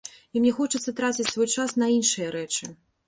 І 0.37 0.41
мне 0.43 0.53
хочацца 0.59 0.93
траціць 0.99 1.27
свой 1.33 1.49
час 1.57 1.77
на 1.83 1.91
іншыя 1.99 2.33
рэчы. 2.37 2.73